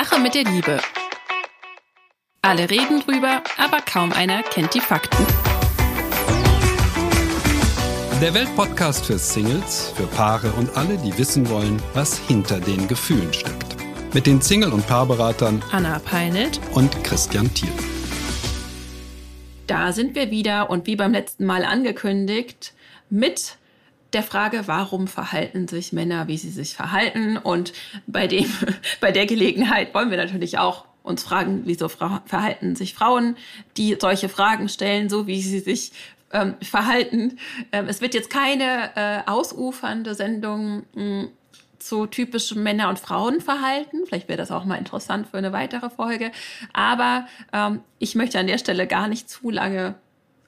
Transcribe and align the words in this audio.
Sache 0.00 0.20
mit 0.20 0.32
der 0.36 0.44
Liebe. 0.44 0.78
Alle 2.40 2.70
reden 2.70 3.00
drüber, 3.00 3.42
aber 3.56 3.80
kaum 3.80 4.12
einer 4.12 4.44
kennt 4.44 4.72
die 4.72 4.80
Fakten. 4.80 5.26
Der 8.22 8.32
Weltpodcast 8.32 9.04
für 9.04 9.18
Singles, 9.18 9.92
für 9.96 10.06
Paare 10.06 10.52
und 10.52 10.76
alle, 10.76 10.98
die 10.98 11.18
wissen 11.18 11.50
wollen, 11.50 11.82
was 11.94 12.16
hinter 12.16 12.60
den 12.60 12.86
Gefühlen 12.86 13.32
steckt. 13.32 13.74
Mit 14.14 14.28
den 14.28 14.40
Single- 14.40 14.72
und 14.72 14.86
Paarberatern 14.86 15.64
Anna 15.72 15.98
Peinelt 15.98 16.60
und 16.74 17.02
Christian 17.02 17.52
Thiel. 17.52 17.72
Da 19.66 19.92
sind 19.92 20.14
wir 20.14 20.30
wieder 20.30 20.70
und 20.70 20.86
wie 20.86 20.94
beim 20.94 21.10
letzten 21.10 21.44
Mal 21.44 21.64
angekündigt, 21.64 22.72
mit 23.10 23.56
der 24.12 24.22
Frage, 24.22 24.62
warum 24.66 25.06
verhalten 25.06 25.68
sich 25.68 25.92
Männer, 25.92 26.28
wie 26.28 26.38
sie 26.38 26.50
sich 26.50 26.74
verhalten. 26.74 27.36
Und 27.36 27.72
bei, 28.06 28.26
dem, 28.26 28.50
bei 29.00 29.12
der 29.12 29.26
Gelegenheit 29.26 29.94
wollen 29.94 30.10
wir 30.10 30.16
natürlich 30.16 30.58
auch 30.58 30.86
uns 31.02 31.22
fragen, 31.22 31.62
wieso 31.64 31.88
verhalten 31.88 32.76
sich 32.76 32.94
Frauen, 32.94 33.36
die 33.76 33.96
solche 33.98 34.28
Fragen 34.28 34.68
stellen, 34.68 35.08
so 35.08 35.26
wie 35.26 35.40
sie 35.40 35.60
sich 35.60 35.92
ähm, 36.32 36.54
verhalten. 36.62 37.38
Ähm, 37.72 37.86
es 37.88 38.00
wird 38.00 38.14
jetzt 38.14 38.30
keine 38.30 38.90
äh, 38.94 39.30
ausufernde 39.30 40.14
Sendung 40.14 40.84
mh, 40.94 41.22
hm, 41.22 41.28
zu 41.78 42.06
typischem 42.06 42.62
Männer- 42.62 42.88
und 42.88 42.98
Frauenverhalten. 42.98 44.04
Vielleicht 44.06 44.28
wäre 44.28 44.36
das 44.36 44.50
auch 44.50 44.64
mal 44.64 44.76
interessant 44.76 45.28
für 45.28 45.38
eine 45.38 45.52
weitere 45.52 45.90
Folge. 45.90 46.32
Aber 46.72 47.26
ähm, 47.52 47.80
ich 47.98 48.14
möchte 48.14 48.38
an 48.38 48.46
der 48.46 48.58
Stelle 48.58 48.86
gar 48.86 49.08
nicht 49.08 49.30
zu 49.30 49.50
lange 49.50 49.94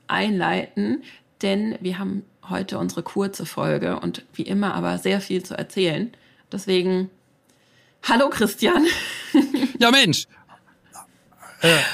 einleiten, 0.09 1.03
denn 1.41 1.79
wir 1.81 1.99
haben 1.99 2.25
heute 2.49 2.79
unsere 2.79 3.03
kurze 3.03 3.47
Folge 3.47 4.01
und 4.01 4.25
wie 4.35 4.43
immer 4.43 4.75
aber 4.75 4.99
sehr 4.99 5.21
viel 5.21 5.43
zu 5.43 5.57
erzählen. 5.57 6.13
Deswegen, 6.51 7.11
hallo 8.03 8.29
Christian. 8.31 8.87
Ja 9.79 9.91
Mensch, 9.91 10.27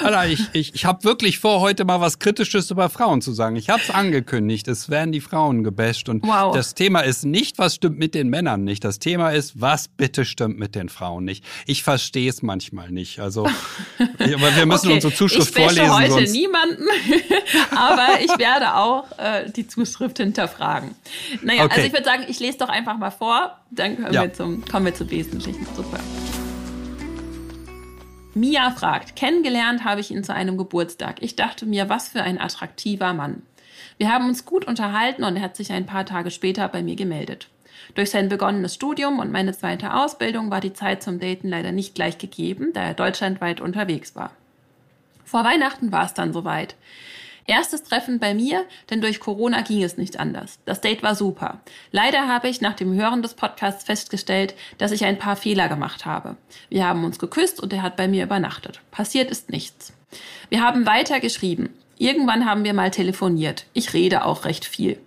Alter, 0.03 0.27
ich, 0.29 0.49
ich, 0.53 0.75
ich 0.75 0.85
habe 0.85 1.03
wirklich 1.05 1.39
vor, 1.39 1.61
heute 1.61 1.85
mal 1.85 2.01
was 2.01 2.19
Kritisches 2.19 2.71
über 2.71 2.89
Frauen 2.89 3.21
zu 3.21 3.33
sagen. 3.33 3.57
Ich 3.57 3.69
habe 3.69 3.83
es 3.83 3.91
angekündigt, 3.91 4.69
es 4.69 4.89
werden 4.89 5.13
die 5.13 5.21
Frauen 5.21 5.65
gebasht. 5.65 6.09
Und 6.09 6.25
wow. 6.27 6.55
das 6.55 6.75
Thema 6.75 7.01
ist 7.01 7.25
nicht, 7.25 7.59
was 7.59 7.75
stimmt 7.75 7.99
mit 7.99 8.15
den 8.15 8.29
Männern 8.29 8.65
nicht. 8.65 8.85
Das 8.85 8.99
Thema 8.99 9.31
ist, 9.31 9.61
was 9.61 9.89
bitte 9.89 10.25
stimmt 10.25 10.59
mit 10.59 10.75
den 10.75 10.89
Frauen 10.89 11.25
nicht. 11.25 11.45
Ich 11.67 11.83
verstehe 11.83 12.29
es 12.29 12.43
manchmal 12.43 12.91
nicht. 12.91 13.19
Also, 13.19 13.47
aber 14.19 14.57
wir 14.57 14.67
müssen 14.67 14.87
okay. 14.87 14.95
unsere 14.95 15.15
Zuschrift 15.15 15.57
ich 15.57 15.65
vorlesen. 15.65 15.85
Ich 15.85 16.13
heute 16.13 16.31
niemanden, 16.31 16.85
aber 17.77 18.21
ich 18.21 18.39
werde 18.39 18.75
auch 18.75 19.07
äh, 19.19 19.51
die 19.51 19.67
Zuschrift 19.67 20.19
hinterfragen. 20.19 20.95
Naja, 21.43 21.63
also 21.63 21.67
okay. 21.67 21.75
also 21.75 21.87
ich 21.87 21.93
würde 21.93 22.05
sagen, 22.05 22.25
ich 22.29 22.41
lese 22.41 22.59
doch 22.59 22.69
einfach 22.69 22.97
mal 22.99 23.11
vor, 23.11 23.59
dann 23.71 24.13
ja. 24.13 24.23
wir 24.23 24.33
zum, 24.33 24.65
kommen 24.65 24.87
wir 24.87 24.95
zum 24.95 25.11
Wesentlichen. 25.11 25.67
Super. 25.77 25.99
Mia 28.37 28.71
fragt, 28.71 29.17
kennengelernt 29.17 29.85
habe 29.85 30.03
ich 30.03 30.11
ihn 30.11 30.23
zu 30.23 30.35
einem 30.35 30.59
Geburtstag. 30.59 31.23
Ich 31.23 31.37
dachte 31.37 31.65
mir, 31.65 31.89
was 31.89 32.11
für 32.11 32.23
ein 32.23 32.39
attraktiver 32.39 33.15
Mann. 33.15 33.41
Wir 33.97 34.13
haben 34.13 34.27
uns 34.29 34.45
gut 34.45 34.67
unterhalten 34.67 35.25
und 35.25 35.37
er 35.37 35.43
hat 35.43 35.57
sich 35.57 35.73
ein 35.73 35.87
paar 35.87 36.05
Tage 36.05 36.31
später 36.31 36.69
bei 36.69 36.83
mir 36.83 36.97
gemeldet. 36.97 37.49
Durch 37.95 38.11
sein 38.11 38.29
begonnenes 38.29 38.75
Studium 38.75 39.21
und 39.21 39.33
meine 39.33 39.57
zweite 39.57 39.95
Ausbildung 39.95 40.51
war 40.51 40.61
die 40.61 40.75
Zeit 40.75 41.03
zum 41.03 41.19
Daten 41.19 41.49
leider 41.49 41.73
nicht 41.73 41.95
gleich 41.95 42.19
gegeben, 42.19 42.73
da 42.75 42.83
er 42.83 42.93
deutschlandweit 42.93 43.63
unterwegs 43.63 44.15
war. 44.15 44.33
Vor 45.25 45.43
Weihnachten 45.43 45.91
war 45.91 46.05
es 46.05 46.13
dann 46.13 46.35
soweit. 46.35 46.77
Erstes 47.49 47.85
Treffen 47.85 48.19
bei 48.19 48.35
mir, 48.35 48.65
denn 48.91 49.01
durch 49.01 49.21
Corona 49.21 49.61
ging 49.61 49.83
es 49.85 49.97
nicht 49.97 50.19
anders. 50.19 50.59
Das 50.65 50.81
Date 50.81 51.05
war 51.05 51.15
super. 51.15 51.61
Leider 51.93 52.27
habe 52.27 52.49
ich 52.49 52.61
nach 52.61 52.75
dem 52.75 52.93
Hören 52.95 53.23
des 53.23 53.35
Podcasts 53.35 53.85
festgestellt, 53.85 54.55
dass 54.79 54.91
ich 54.91 55.05
ein 55.05 55.19
paar 55.19 55.37
Fehler 55.37 55.69
gemacht 55.69 56.07
habe. 56.07 56.37
Wir 56.69 56.87
haben 56.87 57.05
uns 57.05 57.21
geküsst 57.21 57.61
und 57.61 57.73
er 57.73 57.83
hat 57.83 57.97
bei 57.97 58.09
mir 58.09 58.25
übernachtet. 58.25 58.81
Passiert 58.91 59.31
ist 59.31 59.51
nichts. 59.51 59.93
Wir 60.49 60.61
haben 60.61 60.87
weiter 60.87 61.21
geschrieben. 61.21 61.73
Irgendwann 61.99 62.47
haben 62.47 62.65
wir 62.65 62.75
mal 62.75 62.91
telefoniert. 62.91 63.67
Ich 63.73 63.95
rede 63.95 64.25
auch 64.25 64.45
recht 64.45 64.65
viel. 64.65 64.99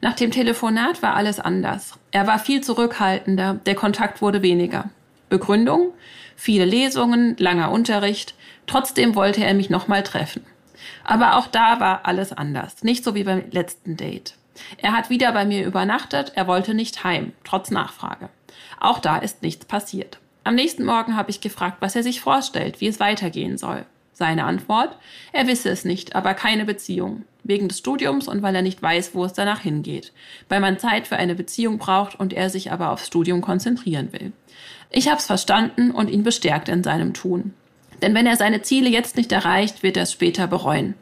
Nach 0.00 0.14
dem 0.14 0.32
Telefonat 0.32 1.00
war 1.00 1.14
alles 1.14 1.38
anders. 1.38 1.94
Er 2.10 2.26
war 2.26 2.38
viel 2.40 2.60
zurückhaltender, 2.60 3.54
der 3.66 3.74
Kontakt 3.74 4.20
wurde 4.20 4.42
weniger. 4.42 4.90
Begründung? 5.28 5.92
Viele 6.36 6.64
Lesungen, 6.64 7.36
langer 7.38 7.70
Unterricht. 7.70 8.34
Trotzdem 8.66 9.14
wollte 9.14 9.44
er 9.44 9.54
mich 9.54 9.70
nochmal 9.70 10.02
treffen. 10.02 10.44
Aber 11.04 11.36
auch 11.36 11.46
da 11.46 11.80
war 11.80 12.06
alles 12.06 12.32
anders. 12.32 12.82
Nicht 12.82 13.04
so 13.04 13.14
wie 13.14 13.24
beim 13.24 13.44
letzten 13.50 13.96
Date. 13.96 14.34
Er 14.78 14.92
hat 14.92 15.10
wieder 15.10 15.32
bei 15.32 15.44
mir 15.44 15.66
übernachtet, 15.66 16.32
er 16.34 16.46
wollte 16.46 16.74
nicht 16.74 17.04
heim, 17.04 17.32
trotz 17.42 17.70
Nachfrage. 17.70 18.28
Auch 18.80 18.98
da 18.98 19.16
ist 19.16 19.42
nichts 19.42 19.64
passiert. 19.64 20.18
Am 20.44 20.54
nächsten 20.54 20.84
Morgen 20.84 21.16
habe 21.16 21.30
ich 21.30 21.40
gefragt, 21.40 21.78
was 21.80 21.96
er 21.96 22.02
sich 22.02 22.20
vorstellt, 22.20 22.80
wie 22.80 22.86
es 22.86 23.00
weitergehen 23.00 23.56
soll. 23.56 23.86
Seine 24.12 24.44
Antwort? 24.44 24.96
Er 25.32 25.48
wisse 25.48 25.70
es 25.70 25.84
nicht, 25.84 26.14
aber 26.14 26.34
keine 26.34 26.64
Beziehung. 26.64 27.24
Wegen 27.42 27.68
des 27.68 27.78
Studiums 27.78 28.28
und 28.28 28.42
weil 28.42 28.54
er 28.54 28.62
nicht 28.62 28.80
weiß, 28.80 29.14
wo 29.14 29.24
es 29.24 29.32
danach 29.32 29.60
hingeht. 29.60 30.12
Weil 30.48 30.60
man 30.60 30.78
Zeit 30.78 31.08
für 31.08 31.16
eine 31.16 31.34
Beziehung 31.34 31.78
braucht 31.78 32.18
und 32.18 32.32
er 32.32 32.48
sich 32.48 32.70
aber 32.70 32.90
aufs 32.90 33.08
Studium 33.08 33.40
konzentrieren 33.40 34.12
will. 34.12 34.32
Ich 34.90 35.08
hab's 35.08 35.26
verstanden 35.26 35.90
und 35.90 36.08
ihn 36.08 36.22
bestärkt 36.22 36.68
in 36.68 36.84
seinem 36.84 37.12
Tun. 37.12 37.54
Denn 38.02 38.14
wenn 38.14 38.26
er 38.26 38.36
seine 38.36 38.62
Ziele 38.62 38.88
jetzt 38.88 39.16
nicht 39.16 39.32
erreicht, 39.32 39.82
wird 39.82 39.96
er 39.96 40.04
es 40.04 40.12
später 40.12 40.46
bereuen. 40.46 40.94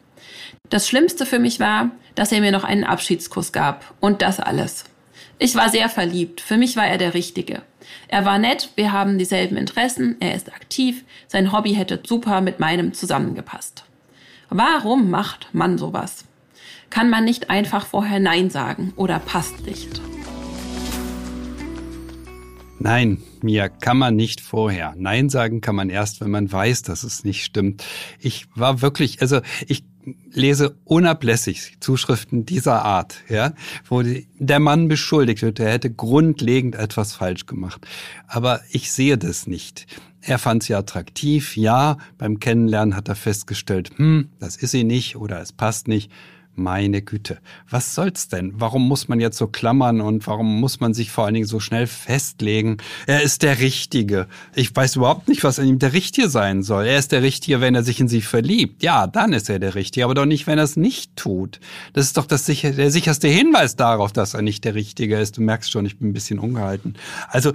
Das 0.69 0.87
Schlimmste 0.87 1.25
für 1.25 1.39
mich 1.39 1.59
war, 1.59 1.91
dass 2.15 2.31
er 2.31 2.41
mir 2.41 2.51
noch 2.51 2.63
einen 2.63 2.83
Abschiedskuss 2.83 3.51
gab. 3.51 3.93
Und 3.99 4.21
das 4.21 4.39
alles. 4.39 4.85
Ich 5.39 5.55
war 5.55 5.69
sehr 5.69 5.89
verliebt. 5.89 6.41
Für 6.41 6.57
mich 6.57 6.75
war 6.77 6.87
er 6.87 6.97
der 6.97 7.13
Richtige. 7.13 7.63
Er 8.07 8.25
war 8.25 8.37
nett, 8.37 8.69
wir 8.75 8.91
haben 8.91 9.17
dieselben 9.17 9.57
Interessen, 9.57 10.15
er 10.19 10.35
ist 10.35 10.53
aktiv, 10.53 11.03
sein 11.27 11.51
Hobby 11.51 11.73
hätte 11.73 12.01
super 12.05 12.41
mit 12.41 12.59
meinem 12.59 12.93
zusammengepasst. 12.93 13.83
Warum 14.49 15.09
macht 15.09 15.47
man 15.51 15.77
sowas? 15.77 16.25
Kann 16.89 17.09
man 17.09 17.25
nicht 17.25 17.49
einfach 17.49 17.85
vorher 17.85 18.19
Nein 18.19 18.49
sagen 18.49 18.93
oder 18.95 19.19
passt 19.19 19.65
nicht? 19.65 19.99
Nein, 22.83 23.19
mir 23.41 23.69
kann 23.69 23.97
man 23.97 24.17
nicht 24.17 24.41
vorher. 24.41 24.93
Nein 24.97 25.29
sagen 25.29 25.61
kann 25.61 25.73
man 25.73 25.89
erst, 25.89 26.19
wenn 26.19 26.31
man 26.31 26.51
weiß, 26.51 26.81
dass 26.81 27.03
es 27.03 27.23
nicht 27.23 27.45
stimmt. 27.45 27.81
Ich 28.19 28.45
war 28.55 28.81
wirklich, 28.81 29.21
also 29.21 29.39
ich 29.69 29.85
lese 30.33 30.75
unablässig 30.83 31.77
Zuschriften 31.79 32.45
dieser 32.45 32.83
Art, 32.83 33.21
ja, 33.29 33.53
wo 33.87 34.03
der 34.37 34.59
Mann 34.59 34.89
beschuldigt 34.89 35.43
wird, 35.43 35.61
er 35.61 35.71
hätte 35.71 35.93
grundlegend 35.93 36.75
etwas 36.75 37.13
falsch 37.13 37.45
gemacht. 37.45 37.87
Aber 38.27 38.59
ich 38.69 38.91
sehe 38.91 39.17
das 39.17 39.47
nicht. 39.47 39.87
Er 40.19 40.37
fand 40.37 40.63
sie 40.63 40.75
attraktiv, 40.75 41.55
ja, 41.55 41.97
beim 42.17 42.41
Kennenlernen 42.41 42.97
hat 42.97 43.07
er 43.07 43.15
festgestellt, 43.15 43.91
hm, 43.95 44.27
das 44.39 44.57
ist 44.57 44.71
sie 44.71 44.83
nicht 44.83 45.15
oder 45.15 45.39
es 45.39 45.53
passt 45.53 45.87
nicht. 45.87 46.11
Meine 46.55 47.01
Güte, 47.01 47.39
was 47.67 47.95
soll's 47.95 48.27
denn? 48.27 48.53
Warum 48.55 48.87
muss 48.87 49.07
man 49.07 49.19
jetzt 49.19 49.39
so 49.39 49.47
klammern 49.47 50.01
und 50.01 50.27
warum 50.27 50.59
muss 50.59 50.79
man 50.79 50.93
sich 50.93 51.09
vor 51.09 51.25
allen 51.25 51.33
Dingen 51.33 51.47
so 51.47 51.59
schnell 51.59 51.87
festlegen? 51.87 52.77
Er 53.07 53.23
ist 53.23 53.41
der 53.41 53.59
Richtige. 53.59 54.27
Ich 54.53 54.75
weiß 54.75 54.97
überhaupt 54.97 55.29
nicht, 55.29 55.43
was 55.43 55.57
an 55.57 55.67
ihm 55.67 55.79
der 55.79 55.93
Richtige 55.93 56.29
sein 56.29 56.61
soll. 56.61 56.85
Er 56.85 56.99
ist 56.99 57.11
der 57.11 57.23
Richtige, 57.23 57.59
wenn 57.59 57.73
er 57.73 57.81
sich 57.81 57.99
in 57.99 58.07
sie 58.07 58.21
verliebt. 58.21 58.83
Ja, 58.83 59.07
dann 59.07 59.33
ist 59.33 59.49
er 59.49 59.57
der 59.57 59.73
Richtige, 59.73 60.05
aber 60.05 60.13
doch 60.13 60.27
nicht, 60.27 60.45
wenn 60.45 60.59
er 60.59 60.65
es 60.65 60.77
nicht 60.77 61.15
tut. 61.15 61.59
Das 61.93 62.05
ist 62.05 62.17
doch 62.17 62.27
das 62.27 62.45
sicher, 62.45 62.71
der 62.71 62.91
sicherste 62.91 63.27
Hinweis 63.27 63.75
darauf, 63.75 64.11
dass 64.11 64.35
er 64.35 64.43
nicht 64.43 64.63
der 64.63 64.75
Richtige 64.75 65.17
ist. 65.17 65.37
Du 65.37 65.41
merkst 65.41 65.71
schon, 65.71 65.87
ich 65.87 65.97
bin 65.97 66.09
ein 66.09 66.13
bisschen 66.13 66.37
ungehalten. 66.37 66.93
Also 67.29 67.53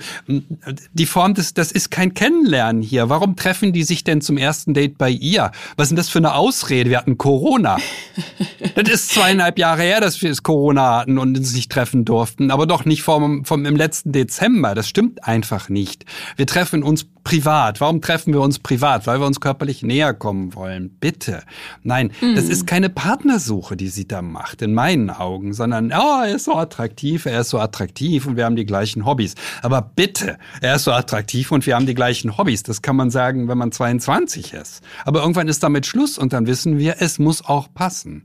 die 0.93 1.07
Form 1.07 1.35
des, 1.35 1.55
das 1.55 1.71
ist 1.71 1.93
kein 1.93 2.15
Kennenlernen 2.15 2.83
hier. 2.83 3.09
Warum 3.09 3.37
treffen 3.37 3.73
die 3.73 3.85
sich 3.85 4.03
denn 4.03 4.21
zum 4.21 4.39
ersten 4.39 4.75
Date 4.75 4.99
bei 4.99 5.11
ihr? 5.11 5.53
Was 5.77 5.85
ist 5.85 5.91
denn 5.91 5.97
das 5.97 6.09
für 6.09 6.19
eine 6.19 6.35
Ausrede? 6.35 6.91
Wir 6.91 6.99
hatten 6.99 7.17
Corona. 7.17 7.77
Das 8.89 9.03
ist 9.03 9.11
zweieinhalb 9.11 9.59
Jahre 9.59 9.83
her, 9.83 10.01
dass 10.01 10.23
wir 10.23 10.31
es 10.31 10.43
Corona 10.43 11.01
hatten 11.01 11.19
und 11.19 11.37
uns 11.37 11.53
nicht 11.55 11.71
treffen 11.71 12.07
durften, 12.07 12.51
aber 12.51 12.67
doch 12.67 12.87
nicht 12.87 13.03
vom, 13.03 13.45
vom 13.45 13.67
im 13.67 13.77
letzten 13.77 14.13
Dezember. 14.13 14.75
Das 14.75 14.89
stimmt 14.89 15.25
einfach 15.25 15.69
nicht. 15.69 16.07
Wir 16.37 16.47
treffen 16.47 16.83
uns 16.83 17.07
privat. 17.23 17.83
Warum 17.83 18.01
treffen 18.01 18.33
wir 18.33 18.41
uns 18.41 18.59
privat? 18.59 19.07
Weil 19.07 19.21
wir 19.21 19.27
uns 19.27 19.41
körperlich 19.41 19.83
näher 19.83 20.15
kommen 20.15 20.55
wollen. 20.55 20.97
Bitte. 21.01 21.43
Nein, 21.83 22.13
mhm. 22.23 22.35
das 22.35 22.47
ist 22.47 22.67
keine 22.67 22.89
Partnersuche, 22.89 23.77
die 23.77 23.89
sie 23.89 24.09
da 24.09 24.23
macht, 24.23 24.63
in 24.63 24.73
meinen 24.73 25.11
Augen, 25.11 25.53
sondern, 25.53 25.93
oh, 25.93 26.23
er 26.25 26.35
ist 26.35 26.45
so 26.45 26.55
attraktiv, 26.55 27.27
er 27.27 27.43
ist 27.43 27.51
so 27.51 27.59
attraktiv 27.59 28.27
und 28.27 28.39
wir 28.39 28.47
haben 28.47 28.57
die 28.57 28.65
gleichen 28.65 29.05
Hobbys. 29.05 29.35
Aber 29.61 29.83
bitte, 29.83 30.39
er 30.63 30.77
ist 30.77 30.85
so 30.85 30.93
attraktiv 30.93 31.53
und 31.53 31.67
wir 31.67 31.75
haben 31.75 31.85
die 31.85 31.95
gleichen 31.95 32.39
Hobbys. 32.39 32.63
Das 32.63 32.81
kann 32.81 32.97
man 32.97 33.11
sagen, 33.11 33.49
wenn 33.49 33.59
man 33.59 33.71
22 33.71 34.55
ist. 34.55 34.83
Aber 35.05 35.21
irgendwann 35.21 35.49
ist 35.49 35.63
damit 35.63 35.85
Schluss 35.85 36.17
und 36.17 36.33
dann 36.33 36.47
wissen 36.47 36.79
wir, 36.79 36.97
es 37.01 37.19
muss 37.19 37.45
auch 37.45 37.69
passen. 37.75 38.25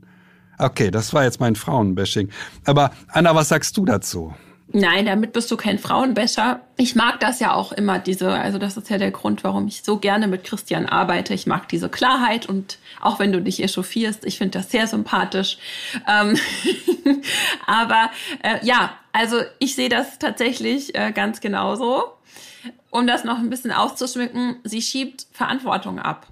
Okay, 0.58 0.90
das 0.90 1.12
war 1.12 1.24
jetzt 1.24 1.40
mein 1.40 1.56
Frauenbashing. 1.56 2.30
Aber 2.64 2.90
Anna, 3.08 3.34
was 3.34 3.48
sagst 3.48 3.76
du 3.76 3.84
dazu? 3.84 4.34
Nein, 4.76 5.06
damit 5.06 5.32
bist 5.32 5.48
du 5.52 5.56
kein 5.56 5.78
Frauenbäscher. 5.78 6.60
Ich 6.76 6.96
mag 6.96 7.20
das 7.20 7.38
ja 7.38 7.54
auch 7.54 7.70
immer, 7.70 8.00
diese, 8.00 8.32
also 8.32 8.58
das 8.58 8.76
ist 8.76 8.90
ja 8.90 8.98
der 8.98 9.12
Grund, 9.12 9.44
warum 9.44 9.68
ich 9.68 9.84
so 9.84 9.98
gerne 9.98 10.26
mit 10.26 10.42
Christian 10.42 10.86
arbeite. 10.86 11.32
Ich 11.32 11.46
mag 11.46 11.68
diese 11.68 11.88
Klarheit 11.88 12.48
und 12.48 12.78
auch 13.00 13.20
wenn 13.20 13.30
du 13.30 13.40
dich 13.40 13.62
echauffierst, 13.62 14.24
ich 14.24 14.38
finde 14.38 14.58
das 14.58 14.72
sehr 14.72 14.88
sympathisch. 14.88 15.58
Ähm 16.08 16.36
aber 17.66 18.10
äh, 18.42 18.66
ja, 18.66 18.90
also 19.12 19.42
ich 19.60 19.76
sehe 19.76 19.88
das 19.88 20.18
tatsächlich 20.18 20.92
äh, 20.96 21.12
ganz 21.12 21.40
genauso. 21.40 22.02
Um 22.90 23.06
das 23.06 23.22
noch 23.22 23.38
ein 23.38 23.50
bisschen 23.50 23.70
auszuschmücken, 23.70 24.56
sie 24.64 24.82
schiebt 24.82 25.26
Verantwortung 25.30 26.00
ab. 26.00 26.26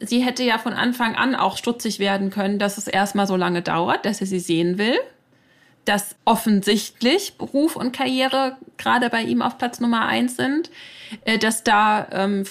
Sie 0.00 0.20
hätte 0.24 0.42
ja 0.42 0.58
von 0.58 0.72
Anfang 0.72 1.14
an 1.14 1.34
auch 1.34 1.56
stutzig 1.56 1.98
werden 1.98 2.30
können, 2.30 2.58
dass 2.58 2.78
es 2.78 2.88
erstmal 2.88 3.26
so 3.26 3.36
lange 3.36 3.62
dauert, 3.62 4.06
dass 4.06 4.20
er 4.20 4.26
sie 4.26 4.40
sehen 4.40 4.78
will. 4.78 4.96
Dass 5.84 6.16
offensichtlich 6.24 7.36
Beruf 7.36 7.76
und 7.76 7.92
Karriere 7.92 8.56
gerade 8.78 9.10
bei 9.10 9.22
ihm 9.22 9.42
auf 9.42 9.58
Platz 9.58 9.80
Nummer 9.80 10.06
eins 10.06 10.36
sind. 10.36 10.70
Äh, 11.24 11.38
dass 11.38 11.64
da 11.64 12.06
ähm, 12.12 12.44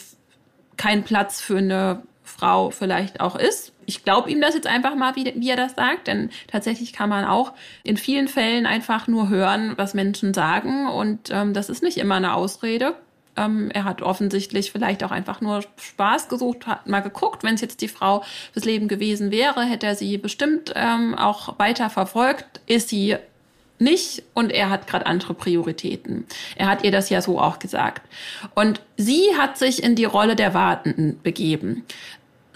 kein 0.78 1.04
Platz 1.04 1.42
für 1.42 1.58
eine 1.58 2.04
Frau 2.24 2.70
vielleicht 2.70 3.20
auch 3.20 3.36
ist. 3.36 3.74
Ich 3.86 4.04
glaube 4.04 4.30
ihm 4.30 4.40
das 4.40 4.54
jetzt 4.54 4.68
einfach 4.68 4.96
mal, 4.96 5.16
wie, 5.16 5.34
wie 5.36 5.50
er 5.50 5.56
das 5.56 5.74
sagt, 5.76 6.08
denn 6.08 6.30
tatsächlich 6.48 6.94
kann 6.94 7.10
man 7.10 7.26
auch 7.26 7.54
in 7.84 7.98
vielen 7.98 8.28
Fällen 8.28 8.66
einfach 8.66 9.08
nur 9.08 9.30
hören, 9.30 9.74
was 9.78 9.94
Menschen 9.94 10.34
sagen 10.34 10.88
und 10.88 11.32
ähm, 11.32 11.54
das 11.54 11.70
ist 11.70 11.84
nicht 11.84 11.98
immer 11.98 12.16
eine 12.16 12.36
Ausrede. 12.36 12.96
Ähm, 13.40 13.72
er 13.72 13.86
hat 13.86 14.02
offensichtlich 14.02 14.72
vielleicht 14.72 15.04
auch 15.04 15.12
einfach 15.12 15.42
nur 15.42 15.64
Spaß 15.78 16.28
gesucht, 16.28 16.68
hat 16.68 16.88
mal 16.88 17.00
geguckt, 17.02 17.44
wenn 17.44 17.56
es 17.56 17.62
jetzt 17.62 17.82
die 17.82 17.88
Frau 17.88 18.24
fürs 18.52 18.66
Leben 18.66 18.88
gewesen 18.88 19.32
wäre, 19.32 19.64
hätte 19.64 19.88
er 19.88 19.96
sie 19.96 20.18
bestimmt 20.18 20.74
ähm, 20.76 21.16
auch 21.16 21.58
weiter 21.58 21.90
verfolgt. 21.90 22.62
Ist 22.66 22.90
sie 22.90 23.16
nicht 23.80 24.24
und 24.34 24.52
er 24.52 24.70
hat 24.70 24.88
gerade 24.88 25.06
andere 25.06 25.34
Prioritäten. 25.34 26.26
Er 26.58 26.68
hat 26.68 26.84
ihr 26.84 26.92
das 26.92 27.10
ja 27.10 27.22
so 27.22 27.40
auch 27.40 27.60
gesagt. 27.60 28.02
Und 28.56 28.82
sie 28.98 29.30
hat 29.38 29.58
sich 29.58 29.82
in 29.82 29.96
die 29.96 30.06
Rolle 30.06 30.36
der 30.36 30.54
Wartenden 30.54 31.20
begeben. 31.24 31.86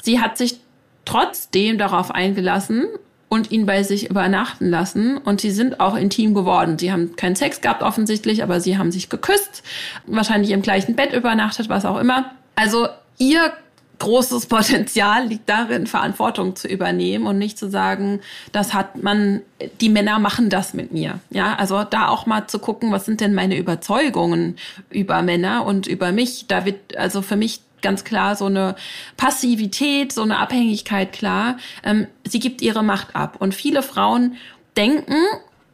Sie 0.01 0.19
hat 0.19 0.37
sich 0.37 0.59
trotzdem 1.05 1.77
darauf 1.77 2.11
eingelassen 2.11 2.87
und 3.33 3.49
ihn 3.49 3.65
bei 3.65 3.81
sich 3.81 4.11
übernachten 4.11 4.69
lassen. 4.69 5.17
Und 5.17 5.41
sie 5.41 5.49
sind 5.49 5.79
auch 5.79 5.95
intim 5.95 6.35
geworden. 6.35 6.77
Sie 6.77 6.91
haben 6.91 7.15
keinen 7.15 7.35
Sex 7.35 7.61
gehabt 7.61 7.81
offensichtlich, 7.81 8.43
aber 8.43 8.61
sie 8.61 8.77
haben 8.77 8.91
sich 8.91 9.09
geküsst, 9.09 9.63
wahrscheinlich 10.05 10.51
im 10.51 10.61
gleichen 10.61 10.95
Bett 10.95 11.13
übernachtet, 11.13 11.67
was 11.67 11.83
auch 11.83 11.99
immer. 11.99 12.29
Also 12.55 12.89
ihr 13.17 13.51
großes 13.97 14.45
Potenzial 14.45 15.25
liegt 15.25 15.49
darin, 15.49 15.87
Verantwortung 15.87 16.55
zu 16.55 16.67
übernehmen 16.67 17.25
und 17.25 17.39
nicht 17.39 17.57
zu 17.57 17.71
sagen, 17.71 18.19
das 18.51 18.75
hat 18.75 19.01
man, 19.01 19.41
die 19.81 19.89
Männer 19.89 20.19
machen 20.19 20.51
das 20.51 20.75
mit 20.75 20.91
mir. 20.91 21.19
Ja, 21.31 21.55
also 21.55 21.83
da 21.83 22.09
auch 22.09 22.27
mal 22.27 22.45
zu 22.45 22.59
gucken, 22.59 22.91
was 22.91 23.05
sind 23.05 23.19
denn 23.19 23.33
meine 23.33 23.57
Überzeugungen 23.57 24.57
über 24.91 25.23
Männer 25.23 25.65
und 25.65 25.87
über 25.87 26.11
mich. 26.11 26.45
Da 26.47 26.65
wird 26.65 26.95
also 26.97 27.23
für 27.23 27.35
mich 27.35 27.61
ganz 27.83 28.03
klar 28.03 28.35
so 28.35 28.45
eine 28.45 28.75
Passivität, 29.17 30.11
so 30.11 30.23
eine 30.23 30.37
Abhängigkeit 30.39 31.13
klar. 31.13 31.57
Ähm, 31.83 32.07
sie 32.27 32.39
gibt 32.39 32.61
ihre 32.61 32.83
Macht 32.83 33.15
ab. 33.15 33.35
Und 33.39 33.53
viele 33.53 33.83
Frauen 33.83 34.37
denken, 34.75 35.15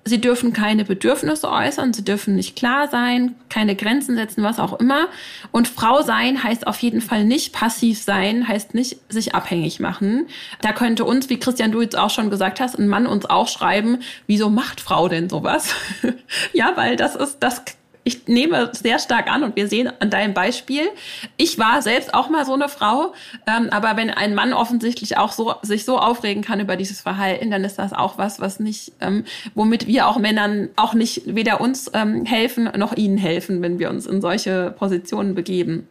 sie 0.05 0.19
dürfen 0.19 0.53
keine 0.53 0.85
Bedürfnisse 0.85 1.49
äußern, 1.49 1.93
sie 1.93 2.03
dürfen 2.03 2.35
nicht 2.35 2.55
klar 2.55 2.87
sein, 2.87 3.35
keine 3.49 3.75
Grenzen 3.75 4.15
setzen, 4.15 4.43
was 4.43 4.59
auch 4.59 4.79
immer. 4.79 5.07
Und 5.51 5.67
Frau 5.67 6.01
sein 6.01 6.43
heißt 6.43 6.67
auf 6.67 6.79
jeden 6.79 7.01
Fall 7.01 7.25
nicht 7.25 7.53
passiv 7.53 8.01
sein, 8.01 8.47
heißt 8.47 8.73
nicht 8.73 8.97
sich 9.09 9.35
abhängig 9.35 9.79
machen. 9.79 10.27
Da 10.61 10.73
könnte 10.73 11.05
uns, 11.05 11.29
wie 11.29 11.39
Christian 11.39 11.71
du 11.71 11.81
jetzt 11.81 11.97
auch 11.97 12.09
schon 12.09 12.29
gesagt 12.29 12.59
hast, 12.59 12.77
ein 12.77 12.87
Mann 12.87 13.07
uns 13.07 13.25
auch 13.25 13.47
schreiben, 13.47 13.99
wieso 14.27 14.49
macht 14.49 14.81
Frau 14.81 15.07
denn 15.07 15.29
sowas? 15.29 15.73
ja, 16.53 16.73
weil 16.75 16.95
das 16.95 17.15
ist, 17.15 17.37
das 17.39 17.63
ich 18.09 18.27
nehme 18.27 18.71
sehr 18.73 18.97
stark 18.97 19.31
an 19.31 19.43
und 19.43 19.55
wir 19.55 19.67
sehen 19.67 19.91
an 19.99 20.09
deinem 20.09 20.33
Beispiel, 20.33 20.89
ich 21.37 21.59
war 21.59 21.83
selbst 21.83 22.13
auch 22.15 22.29
mal 22.29 22.43
so 22.43 22.53
eine 22.53 22.67
Frau, 22.67 23.13
ähm, 23.47 23.69
aber 23.69 23.97
wenn 23.97 24.09
ein 24.09 24.33
Mann 24.33 24.51
offensichtlich 24.51 25.17
auch 25.17 25.31
so 25.31 25.53
sich 25.61 25.85
so 25.85 25.99
aufregen 25.99 26.43
kann 26.43 26.59
über 26.59 26.75
dieses 26.75 27.01
Verhalten, 27.01 27.51
dann 27.51 27.63
ist 27.63 27.77
das 27.77 27.93
auch 27.93 28.17
was, 28.17 28.39
was 28.39 28.59
nicht, 28.59 28.93
ähm, 28.99 29.25
womit 29.53 29.85
wir 29.85 30.07
auch 30.07 30.17
Männern 30.17 30.69
auch 30.75 30.95
nicht 30.95 31.21
weder 31.35 31.61
uns 31.61 31.91
ähm, 31.93 32.25
helfen 32.25 32.69
noch 32.77 32.97
ihnen 32.97 33.17
helfen, 33.17 33.61
wenn 33.61 33.77
wir 33.77 33.91
uns 33.91 34.07
in 34.07 34.21
solche 34.21 34.71
Positionen 34.71 35.35
begeben. 35.35 35.87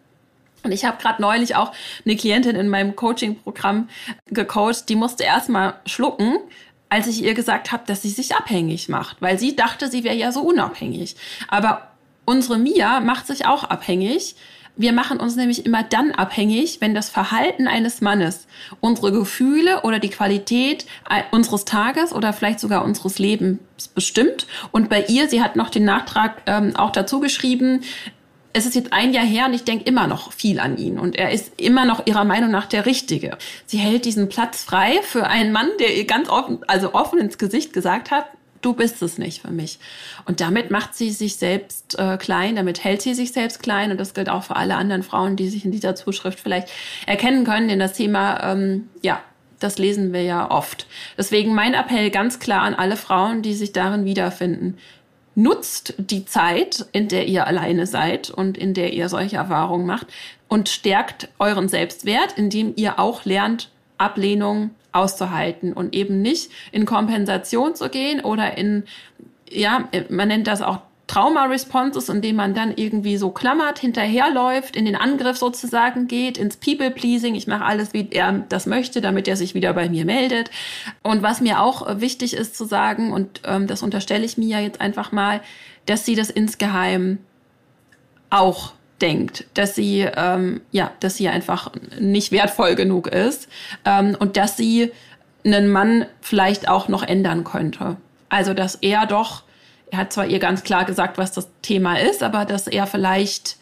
Und 0.65 0.73
ich 0.73 0.85
habe 0.85 1.01
gerade 1.01 1.23
neulich 1.23 1.55
auch 1.55 1.71
eine 2.05 2.17
Klientin 2.17 2.57
in 2.57 2.69
meinem 2.69 2.97
Coaching-Programm 2.97 3.89
gecoacht, 4.27 4.89
die 4.89 4.97
musste 4.97 5.23
erstmal 5.23 5.75
schlucken, 5.87 6.39
als 6.89 7.07
ich 7.07 7.23
ihr 7.23 7.35
gesagt 7.35 7.71
habe, 7.73 7.85
dass 7.87 8.03
sie 8.03 8.11
sich 8.11 8.35
abhängig 8.35 8.89
macht, 8.89 9.21
weil 9.21 9.39
sie 9.39 9.55
dachte, 9.55 9.89
sie 9.89 10.05
wäre 10.05 10.17
ja 10.17 10.33
so 10.33 10.41
unabhängig. 10.41 11.17
Aber 11.49 11.88
Unsere 12.29 12.59
Mia 12.59 13.01
macht 13.01 13.27
sich 13.27 13.47
auch 13.47 13.65
abhängig. 13.65 14.37
Wir 14.77 14.93
machen 14.93 15.19
uns 15.19 15.35
nämlich 15.35 15.65
immer 15.65 15.83
dann 15.83 16.11
abhängig, 16.11 16.83
wenn 16.83 16.95
das 16.95 17.09
Verhalten 17.09 17.67
eines 17.67 18.03
Mannes 18.03 18.47
unsere 18.81 19.13
Gefühle 19.13 19.81
oder 19.81 19.99
die 19.99 20.11
Qualität 20.11 20.85
unseres 21.31 21.65
Tages 21.65 22.13
oder 22.13 22.35
vielleicht 22.35 22.61
sogar 22.61 22.85
unseres 22.85 23.19
Lebens 23.19 23.89
bestimmt. 23.95 24.47
Und 24.73 24.91
bei 24.91 25.07
ihr, 25.07 25.27
sie 25.31 25.43
hat 25.43 25.57
noch 25.57 25.71
den 25.71 25.87
Nachtrag 25.87 26.43
ähm, 26.45 26.77
auch 26.77 26.91
dazu 26.91 27.19
geschrieben, 27.19 27.81
es 28.53 28.67
ist 28.67 28.75
jetzt 28.75 28.93
ein 28.93 29.15
Jahr 29.15 29.25
her 29.25 29.47
und 29.47 29.55
ich 29.55 29.65
denke 29.65 29.85
immer 29.85 30.07
noch 30.07 30.31
viel 30.35 30.61
an 30.61 30.77
ihn. 30.77 30.99
Und 30.99 31.17
er 31.17 31.33
ist 31.33 31.59
immer 31.59 31.87
noch 31.87 32.07
ihrer 32.07 32.25
Meinung 32.25 32.51
nach 32.51 32.67
der 32.67 32.85
Richtige. 32.85 33.39
Sie 33.65 33.79
hält 33.79 34.05
diesen 34.05 34.29
Platz 34.29 34.65
frei 34.65 35.01
für 35.03 35.27
einen 35.29 35.51
Mann, 35.51 35.71
der 35.81 35.97
ihr 35.97 36.05
ganz 36.05 36.29
offen, 36.29 36.59
also 36.67 36.93
offen 36.93 37.21
ins 37.21 37.39
Gesicht 37.39 37.73
gesagt 37.73 38.11
hat, 38.11 38.27
du 38.61 38.75
bist 38.75 39.03
es 39.03 39.19
nicht 39.19 39.43
für 39.43 39.51
mich. 39.51 39.79
Und 40.27 40.41
damit 40.41 40.71
macht 40.71 40.95
sie 40.95 41.11
sich 41.11 41.37
selbst 41.37 41.99
äh, 41.99 42.17
klein, 42.17 42.57
damit 42.57 42.85
hält 42.85 43.03
sie 43.03 43.15
sich 43.15 43.33
selbst 43.33 43.63
klein. 43.63 43.91
Und 43.91 43.99
das 43.99 44.15
gilt 44.15 44.29
auch 44.29 44.45
für 44.45 44.57
alle 44.57 44.77
anderen 44.77 45.03
Frauen, 45.03 45.37
die 45.37 45.49
sich 45.49 45.65
in 45.65 45.73
dieser 45.73 45.95
Zuschrift 45.95 46.41
vielleicht 46.41 46.69
erkennen 47.07 47.45
können. 47.45 47.69
Denn 47.69 47.79
das 47.79 47.95
Thema, 47.95 48.53
ähm, 48.53 48.89
ja, 49.03 49.23
das 49.59 49.79
lesen 49.79 50.13
wir 50.13 50.23
ja 50.23 50.51
oft. 50.51 50.87
Deswegen 51.17 51.55
mein 51.55 51.75
Appell 51.75 52.11
ganz 52.11 52.39
klar 52.39 52.63
an 52.63 52.75
alle 52.75 52.97
Frauen, 52.97 53.43
die 53.43 53.55
sich 53.55 53.73
darin 53.73 54.05
wiederfinden. 54.05 54.79
Nutzt 55.35 55.95
die 55.99 56.25
Zeit, 56.25 56.87
in 56.93 57.09
der 57.09 57.27
ihr 57.27 57.47
alleine 57.47 57.87
seid 57.87 58.31
und 58.31 58.59
in 58.59 58.75
der 58.75 58.93
ihr 58.93 59.09
solche 59.09 59.37
Erfahrungen 59.37 59.87
macht 59.87 60.09
und 60.49 60.69
stärkt 60.69 61.29
euren 61.39 61.69
Selbstwert, 61.69 62.35
indem 62.37 62.73
ihr 62.77 62.99
auch 62.99 63.25
lernt, 63.25 63.71
Ablehnung 63.99 64.71
auszuhalten 64.93 65.73
und 65.73 65.95
eben 65.95 66.23
nicht 66.23 66.51
in 66.73 66.87
Kompensation 66.87 67.75
zu 67.75 67.89
gehen 67.89 68.21
oder 68.21 68.57
in, 68.57 68.85
ja, 69.51 69.89
man 70.09 70.29
nennt 70.29 70.47
das 70.47 70.63
auch 70.63 70.81
Trauma-Responses, 71.09 72.11
indem 72.11 72.37
man 72.37 72.55
dann 72.55 72.75
irgendwie 72.77 73.17
so 73.17 73.31
klammert, 73.31 73.79
hinterherläuft, 73.79 74.77
in 74.77 74.85
den 74.85 74.95
Angriff 74.95 75.39
sozusagen 75.39 76.07
geht, 76.07 76.37
ins 76.37 76.59
People-Pleasing. 76.59 77.35
Ich 77.35 77.47
mache 77.47 77.65
alles, 77.65 77.95
wie 77.95 78.09
er 78.11 78.45
das 78.49 78.67
möchte, 78.67 79.01
damit 79.01 79.27
er 79.27 79.37
sich 79.37 79.55
wieder 79.55 79.73
bei 79.73 79.89
mir 79.89 80.05
meldet. 80.05 80.51
Und 81.03 81.23
was 81.23 81.41
mir 81.41 81.63
auch 81.63 82.01
wichtig 82.01 82.35
ist 82.35 82.57
zu 82.57 82.67
sagen, 82.67 83.13
und 83.13 83.41
ähm, 83.45 83.67
das 83.67 83.83
unterstelle 83.83 84.25
ich 84.25 84.37
mir 84.37 84.49
ja 84.49 84.61
jetzt 84.61 84.83
einfach 84.83 85.11
mal, 85.11 85.41
dass 85.87 86.05
sie 86.05 86.15
das 86.15 86.29
insgeheim 86.29 87.19
auch 88.29 88.73
denkt, 89.01 89.45
dass 89.55 89.75
sie 89.75 90.01
ähm, 90.17 90.61
ja, 90.71 90.91
dass 91.01 91.17
sie 91.17 91.29
einfach 91.29 91.71
nicht 91.99 92.33
wertvoll 92.33 92.75
genug 92.75 93.07
ist 93.07 93.49
ähm, 93.85 94.17
und 94.19 94.37
dass 94.37 94.57
sie 94.57 94.93
einen 95.45 95.69
Mann 95.69 96.07
vielleicht 96.21 96.69
auch 96.69 96.89
noch 96.89 97.03
ändern 97.03 97.45
könnte. 97.45 97.97
Also 98.29 98.55
dass 98.55 98.77
er 98.77 99.07
doch, 99.07 99.43
er 99.91 99.99
hat 99.99 100.13
zwar 100.13 100.27
ihr 100.27 100.39
ganz 100.39 100.63
klar 100.63 100.85
gesagt, 100.85 101.19
was 101.19 101.33
das 101.33 101.49
Thema 101.63 101.99
ist, 101.99 102.23
aber 102.23 102.45
dass 102.45 102.67
er 102.67 102.87
vielleicht, 102.87 103.57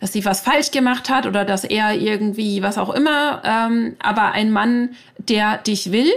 dass 0.00 0.12
sie 0.12 0.24
was 0.24 0.40
falsch 0.40 0.70
gemacht 0.70 1.08
hat 1.08 1.26
oder 1.26 1.44
dass 1.44 1.64
er 1.64 1.94
irgendwie 1.94 2.62
was 2.62 2.78
auch 2.78 2.90
immer, 2.90 3.42
ähm, 3.44 3.96
aber 4.00 4.32
ein 4.32 4.52
Mann, 4.52 4.90
der 5.18 5.58
dich 5.58 5.90
will, 5.90 6.12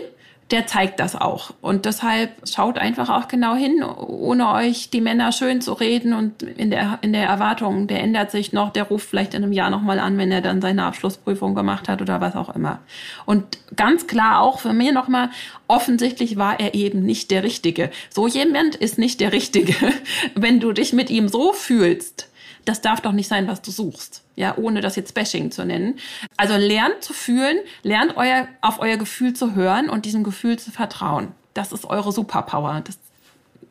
der 0.52 0.66
zeigt 0.66 1.00
das 1.00 1.16
auch. 1.16 1.52
Und 1.62 1.86
deshalb 1.86 2.32
schaut 2.48 2.80
einfach 2.80 3.10
auch 3.10 3.28
genau 3.28 3.56
hin, 3.56 3.84
ohne 3.84 4.52
euch 4.54 4.90
die 4.90 5.02
Männer 5.02 5.32
schön 5.32 5.62
zu 5.62 5.74
reden 5.74 6.14
und 6.14 6.42
in 6.42 6.72
der, 6.72 6.98
in 7.02 7.14
der 7.14 7.28
Erwartung, 7.28 7.86
der 7.86 8.02
ändert 8.02 8.32
sich 8.32 8.52
noch, 8.52 8.72
der 8.72 8.84
ruft 8.84 9.08
vielleicht 9.08 9.36
in 9.36 9.44
einem 9.44 9.54
Jahr 9.54 9.70
nochmal 9.70 10.00
an, 10.00 10.18
wenn 10.18 10.32
er 10.32 10.42
dann 10.42 10.62
seine 10.62 10.86
Abschlussprüfung 10.86 11.54
gemacht 11.54 11.88
hat 11.88 12.02
oder 12.02 12.20
was 12.20 12.36
auch 12.36 12.56
immer. 12.56 12.80
Und 13.26 13.60
ganz 13.76 14.08
klar 14.08 14.42
auch 14.42 14.60
für 14.60 14.74
mich 14.74 14.92
nochmal, 14.92 15.30
offensichtlich 15.68 16.38
war 16.38 16.60
er 16.60 16.74
eben 16.74 17.04
nicht 17.04 17.30
der 17.30 17.44
Richtige. 17.44 17.92
So 18.10 18.28
jemand 18.28 18.76
ist 18.76 18.98
nicht 18.98 19.20
der 19.20 19.32
Richtige. 19.34 19.76
Wenn 20.36 20.60
du 20.60 20.72
dich 20.72 20.94
mit 20.94 21.12
ihm 21.12 21.28
so 21.28 21.54
fühlst, 21.54 22.29
das 22.70 22.82
darf 22.82 23.02
doch 23.02 23.14
nicht 23.14 23.28
sein, 23.28 23.48
was 23.48 23.62
du 23.64 23.72
suchst. 23.72 24.24
Ja, 24.36 24.56
ohne 24.56 24.82
das 24.82 24.96
jetzt 24.96 25.16
Bashing 25.16 25.50
zu 25.50 25.66
nennen. 25.66 25.96
Also 26.38 26.56
lernt 26.56 27.04
zu 27.04 27.14
fühlen, 27.14 27.58
lernt 27.82 28.16
euer, 28.16 28.48
auf 28.62 28.80
euer 28.80 28.98
Gefühl 28.98 29.34
zu 29.34 29.56
hören 29.56 29.90
und 29.90 30.06
diesem 30.06 30.24
Gefühl 30.24 30.60
zu 30.60 30.72
vertrauen. 30.72 31.30
Das 31.56 31.72
ist 31.72 31.86
eure 31.86 32.12
Superpower. 32.12 32.82
Das 32.86 33.00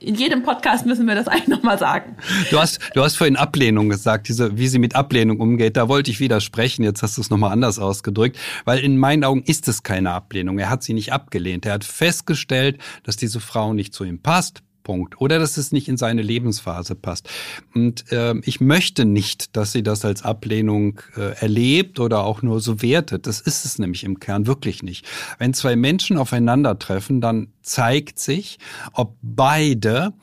in 0.01 0.15
jedem 0.15 0.43
Podcast 0.43 0.87
müssen 0.87 1.07
wir 1.07 1.15
das 1.15 1.29
eigentlich 1.29 1.49
nochmal 1.49 1.79
sagen. 1.79 2.17
Du 2.51 2.59
hast, 2.59 2.81
du 2.95 3.03
hast 3.03 3.17
vorhin 3.17 3.37
Ablehnung 3.37 3.89
gesagt, 3.89 4.29
diese, 4.29 4.59
wie 4.59 4.69
sie 4.69 4.79
mit 4.79 4.97
Ablehnung 4.97 5.41
umgeht. 5.41 5.77
Da 5.77 5.89
wollte 5.89 6.11
ich 6.11 6.19
widersprechen. 6.19 6.83
Jetzt 6.83 7.03
hast 7.03 7.17
du 7.17 7.21
es 7.21 7.31
nochmal 7.31 7.53
anders 7.53 7.79
ausgedrückt, 7.79 8.37
weil 8.65 8.81
in 8.81 8.99
meinen 8.99 9.23
Augen 9.23 9.43
ist 9.43 9.69
es 9.69 9.85
keine 9.85 10.13
Ablehnung. 10.13 10.59
Er 10.59 10.71
hat 10.71 10.83
sie 10.83 10.93
nicht 10.93 11.13
abgelehnt. 11.13 11.67
Er 11.67 11.75
hat 11.75 11.85
festgestellt, 11.85 12.79
dass 13.05 13.17
diese 13.17 13.39
Frau 13.41 13.73
nicht 13.75 13.95
zu 13.95 14.05
ihm 14.05 14.21
passt. 14.21 14.63
Punkt. 14.89 15.21
Oder 15.21 15.39
dass 15.39 15.59
es 15.59 15.71
nicht 15.71 15.87
in 15.87 15.99
seine 15.99 16.23
Lebensphase 16.23 16.95
passt. 16.95 17.29
Und 17.75 18.11
äh, 18.11 18.35
ich 18.45 18.63
möchte 18.63 19.05
nicht, 19.05 19.55
dass 19.55 19.73
sie 19.73 19.83
das 19.83 20.03
als 20.03 20.23
Ablehnung 20.23 21.03
äh, 21.15 21.39
erlebt 21.43 22.01
oder 22.01 22.25
auch 22.25 22.41
nur 22.41 22.63
so 22.63 22.81
wertet. 22.81 23.27
Das 23.27 23.43
ist 23.43 23.67
es 23.67 23.79
nämlich 23.79 24.03
im 24.03 24.19
Kern 24.19 24.47
wirklich 24.47 24.83
nicht. 24.83 25.05
Wenn 25.39 25.53
zwei 25.53 25.77
Menschen 25.77 26.17
aufeinandertreffen, 26.17 27.21
dann 27.21 27.49
zeigt 27.61 28.19
sich, 28.19 28.59
ob 28.95 29.15
beide 29.21 30.15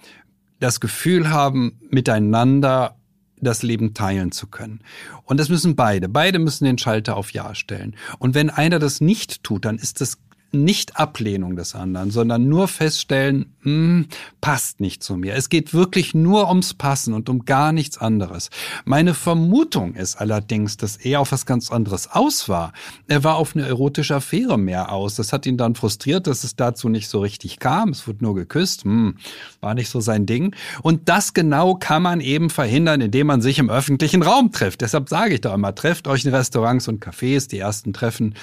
das 0.60 0.80
Gefühl 0.80 1.30
haben, 1.30 1.80
miteinander 1.92 2.96
das 3.40 3.62
Leben 3.62 3.94
teilen 3.94 4.32
zu 4.32 4.48
können. 4.48 4.80
Und 5.26 5.40
das 5.40 5.50
müssen 5.50 5.76
beide. 5.76 6.10
Beide 6.10 6.40
müssen 6.40 6.66
den 6.66 6.80
Schalter 6.80 7.18
auf 7.18 7.34
Ja 7.34 7.54
stellen. 7.54 7.96
Und 8.18 8.34
wenn 8.34 8.50
einer 8.50 8.80
das 8.80 9.00
nicht 9.00 9.44
tut, 9.44 9.66
dann 9.66 9.78
ist 9.78 10.02
das 10.02 10.18
nicht 10.64 10.98
Ablehnung 10.98 11.56
des 11.56 11.76
anderen, 11.76 12.12
sondern 12.12 12.48
nur 12.48 12.68
feststellen, 12.68 13.54
mh, 13.62 13.72
hm, 13.72 14.08
passt 14.42 14.80
nicht 14.80 15.04
zu 15.04 15.16
mir. 15.16 15.36
Es 15.36 15.50
geht 15.50 15.74
wirklich 15.74 16.14
nur 16.14 16.50
ums 16.50 16.74
Passen 16.74 17.14
und 17.14 17.30
um 17.30 17.46
gar 17.46 17.72
nichts 17.72 17.98
anderes. 17.98 18.50
Meine 18.86 19.14
Vermutung 19.14 19.96
ist 19.96 20.16
allerdings, 20.16 20.78
dass 20.78 20.98
er 20.98 21.20
auf 21.20 21.32
was 21.32 21.46
ganz 21.46 21.72
anderes 21.72 22.12
aus 22.12 22.48
war. 22.48 22.74
Er 23.08 23.24
war 23.24 23.36
auf 23.36 23.56
eine 23.56 23.68
erotische 23.68 24.16
Affäre 24.16 24.58
mehr 24.58 24.92
aus. 24.92 25.16
Das 25.16 25.34
hat 25.34 25.46
ihn 25.46 25.58
dann 25.58 25.76
frustriert, 25.76 26.28
dass 26.28 26.44
es 26.44 26.56
dazu 26.56 26.90
nicht 26.90 27.08
so 27.08 27.20
richtig 27.20 27.60
kam. 27.60 27.90
Es 27.90 28.08
wurde 28.08 28.24
nur 28.24 28.36
geküsst. 28.36 28.84
Hm, 28.84 29.18
war 29.62 29.74
nicht 29.74 29.90
so 29.90 30.00
sein 30.00 30.26
Ding. 30.26 30.56
Und 30.82 31.10
das 31.10 31.34
genau 31.34 31.76
kann 31.76 32.04
man 32.04 32.22
eben 32.22 32.50
verhindern, 32.50 33.02
indem 33.02 33.28
man 33.28 33.42
sich 33.42 33.60
im 33.60 33.70
öffentlichen 33.70 34.22
Raum 34.22 34.52
trifft. 34.52 34.82
Deshalb 34.82 35.10
sage 35.10 35.36
ich 35.36 35.42
doch 35.42 35.54
immer, 35.54 35.76
trefft 35.76 36.08
euch 36.08 36.26
in 36.26 36.34
Restaurants 36.34 36.88
und 36.88 37.04
Cafés, 37.04 37.50
die 37.50 37.60
ersten 37.60 37.94
Treffen 37.94 38.36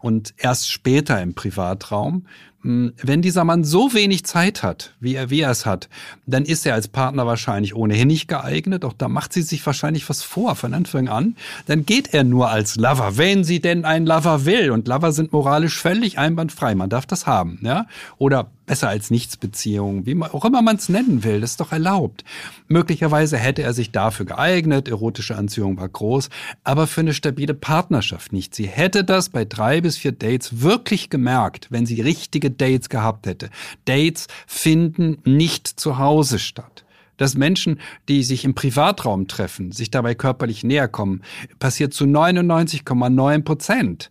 und 0.00 0.34
erst 0.36 0.70
später 0.70 1.20
im 1.20 1.34
Privatraum. 1.58 2.22
Hm, 2.62 2.92
wenn 3.00 3.22
dieser 3.22 3.44
Mann 3.44 3.62
so 3.62 3.94
wenig 3.94 4.24
Zeit 4.24 4.64
hat, 4.64 4.94
wie 4.98 5.14
er, 5.14 5.30
wie 5.30 5.42
er 5.42 5.50
es 5.50 5.64
hat, 5.64 5.88
dann 6.26 6.44
ist 6.44 6.66
er 6.66 6.74
als 6.74 6.88
Partner 6.88 7.24
wahrscheinlich 7.24 7.76
ohnehin 7.76 8.08
nicht 8.08 8.26
geeignet. 8.26 8.84
Auch 8.84 8.94
da 8.94 9.08
macht 9.08 9.32
sie 9.32 9.42
sich 9.42 9.64
wahrscheinlich 9.64 10.08
was 10.08 10.22
vor 10.22 10.56
von 10.56 10.74
Anfang 10.74 11.08
an. 11.08 11.36
Dann 11.66 11.86
geht 11.86 12.12
er 12.12 12.24
nur 12.24 12.50
als 12.50 12.74
Lover, 12.74 13.16
wenn 13.16 13.44
sie 13.44 13.60
denn 13.60 13.84
ein 13.84 14.06
Lover 14.06 14.44
will. 14.44 14.72
Und 14.72 14.88
Lover 14.88 15.12
sind 15.12 15.32
moralisch 15.32 15.78
völlig 15.78 16.18
einwandfrei. 16.18 16.74
Man 16.74 16.90
darf 16.90 17.06
das 17.06 17.26
haben, 17.26 17.60
ja? 17.62 17.86
Oder 18.18 18.50
besser 18.68 18.88
als 18.88 19.10
nichts 19.10 19.36
Beziehung, 19.36 20.06
wie 20.06 20.14
man, 20.14 20.30
auch 20.30 20.44
immer 20.44 20.62
man 20.62 20.76
es 20.76 20.88
nennen 20.88 21.24
will, 21.24 21.40
das 21.40 21.52
ist 21.52 21.60
doch 21.60 21.72
erlaubt. 21.72 22.22
Möglicherweise 22.68 23.36
hätte 23.36 23.62
er 23.62 23.72
sich 23.72 23.90
dafür 23.90 24.26
geeignet, 24.26 24.88
erotische 24.88 25.34
Anziehung 25.34 25.78
war 25.78 25.88
groß, 25.88 26.28
aber 26.62 26.86
für 26.86 27.00
eine 27.00 27.14
stabile 27.14 27.54
Partnerschaft 27.54 28.32
nicht. 28.32 28.54
Sie 28.54 28.68
hätte 28.68 29.02
das 29.02 29.30
bei 29.30 29.44
drei 29.44 29.80
bis 29.80 29.96
vier 29.96 30.12
Dates 30.12 30.60
wirklich 30.60 31.10
gemerkt, 31.10 31.66
wenn 31.70 31.86
sie 31.86 32.00
richtige 32.00 32.50
Dates 32.60 32.88
gehabt 32.88 33.26
hätte. 33.26 33.50
Dates 33.86 34.26
finden 34.46 35.18
nicht 35.24 35.66
zu 35.66 35.98
Hause 35.98 36.38
statt 36.38 36.84
dass 37.18 37.34
Menschen, 37.34 37.80
die 38.08 38.22
sich 38.22 38.44
im 38.44 38.54
Privatraum 38.54 39.26
treffen, 39.26 39.72
sich 39.72 39.90
dabei 39.90 40.14
körperlich 40.14 40.64
näher 40.64 40.86
kommen, 40.88 41.22
passiert 41.58 41.92
zu 41.92 42.04
99,9 42.04 43.42
Prozent 43.42 44.10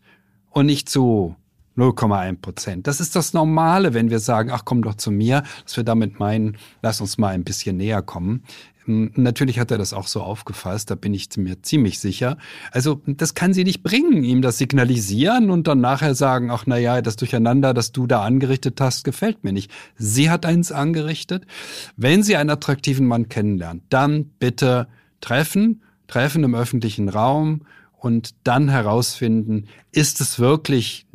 und 0.52 0.68
nicht 0.68 0.90
zu 0.90 1.36
0,1 1.78 2.42
Prozent. 2.42 2.88
Das 2.88 3.00
ist 3.00 3.16
das 3.16 3.34
Normale, 3.34 3.94
wenn 3.94 4.10
wir 4.10 4.20
sagen, 4.20 4.52
ach 4.52 4.66
komm 4.66 4.82
doch 4.82 4.96
zu 4.96 5.12
mir, 5.12 5.44
dass 5.64 5.78
wir 5.78 5.84
damit 5.84 6.20
meinen, 6.20 6.58
lass 6.82 7.02
uns 7.02 7.18
mal 7.18 7.30
ein 7.30 7.44
bisschen 7.44 7.78
näher 7.78 8.02
kommen. 8.02 8.44
Natürlich 8.88 9.60
hat 9.60 9.70
er 9.70 9.78
das 9.78 9.92
auch 9.92 10.08
so 10.08 10.22
aufgefasst, 10.22 10.90
da 10.90 10.96
bin 10.96 11.14
ich 11.14 11.28
mir 11.36 11.62
ziemlich 11.62 12.00
sicher. 12.00 12.38
Also 12.72 13.02
das 13.06 13.34
kann 13.34 13.54
sie 13.54 13.66
nicht 13.66 13.84
bringen, 13.84 14.24
ihm 14.24 14.42
das 14.42 14.58
signalisieren 14.58 15.50
und 15.50 15.68
dann 15.68 15.82
nachher 15.82 16.16
sagen, 16.16 16.50
ach 16.52 16.64
na 16.68 16.78
ja, 16.78 17.02
das 17.02 17.18
Durcheinander, 17.18 17.74
das 17.74 17.92
du 17.92 18.08
da 18.08 18.24
angerichtet 18.24 18.80
hast, 18.80 19.04
gefällt 19.04 19.44
mir 19.44 19.52
nicht. 19.52 19.72
Sie 19.98 20.30
hat 20.30 20.46
eins 20.46 20.72
angerichtet. 20.72 21.46
Wenn 21.98 22.24
sie 22.24 22.38
einen 22.38 22.50
attraktiven 22.50 23.08
Mann 23.08 23.28
kennenlernt, 23.28 23.84
dann 23.90 24.32
bitte 24.40 24.88
treffen, 25.20 25.84
treffen 26.08 26.46
im 26.46 26.56
öffentlichen 26.56 27.10
Raum 27.10 27.64
und 28.00 28.36
dann 28.46 28.70
herausfinden, 28.70 29.66
ist 29.92 30.22
es 30.22 30.40
wirklich 30.40 31.08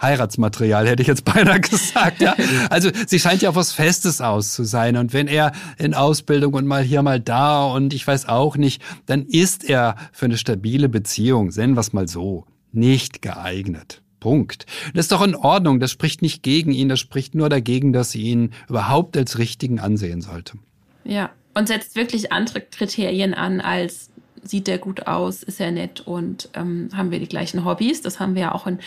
Heiratsmaterial, 0.00 0.86
hätte 0.88 1.02
ich 1.02 1.08
jetzt 1.08 1.24
beinahe 1.24 1.60
gesagt. 1.60 2.20
Ja? 2.20 2.34
Also 2.70 2.90
sie 3.06 3.18
scheint 3.18 3.42
ja 3.42 3.50
auf 3.50 3.56
was 3.56 3.72
Festes 3.72 4.20
aus 4.20 4.52
zu 4.52 4.64
sein. 4.64 4.96
Und 4.96 5.12
wenn 5.12 5.28
er 5.28 5.52
in 5.78 5.94
Ausbildung 5.94 6.54
und 6.54 6.66
mal 6.66 6.82
hier, 6.82 7.02
mal 7.02 7.20
da 7.20 7.64
und 7.66 7.94
ich 7.94 8.06
weiß 8.06 8.28
auch 8.28 8.56
nicht, 8.56 8.82
dann 9.06 9.24
ist 9.26 9.64
er 9.64 9.96
für 10.12 10.26
eine 10.26 10.38
stabile 10.38 10.88
Beziehung, 10.88 11.48
nennen 11.48 11.74
wir 11.74 11.80
es 11.80 11.92
mal 11.92 12.08
so, 12.08 12.44
nicht 12.72 13.22
geeignet. 13.22 14.02
Punkt. 14.20 14.66
Das 14.94 15.04
ist 15.04 15.12
doch 15.12 15.22
in 15.22 15.36
Ordnung. 15.36 15.80
Das 15.80 15.90
spricht 15.90 16.22
nicht 16.22 16.42
gegen 16.42 16.72
ihn. 16.72 16.88
Das 16.88 16.98
spricht 16.98 17.34
nur 17.34 17.48
dagegen, 17.48 17.92
dass 17.92 18.10
sie 18.10 18.22
ihn 18.22 18.52
überhaupt 18.68 19.16
als 19.16 19.38
richtigen 19.38 19.78
ansehen 19.78 20.20
sollte. 20.20 20.58
Ja, 21.04 21.30
und 21.54 21.68
setzt 21.68 21.96
wirklich 21.96 22.32
andere 22.32 22.60
Kriterien 22.60 23.34
an 23.34 23.60
als 23.60 24.10
sieht 24.48 24.66
der 24.66 24.78
gut 24.78 25.06
aus, 25.06 25.42
ist 25.42 25.60
er 25.60 25.70
nett 25.70 26.00
und 26.00 26.48
ähm, 26.54 26.90
haben 26.96 27.10
wir 27.10 27.18
die 27.18 27.28
gleichen 27.28 27.64
Hobbys. 27.64 28.02
Das 28.02 28.20
haben 28.20 28.34
wir 28.34 28.42
ja 28.42 28.54
auch 28.54 28.66
in 28.66 28.78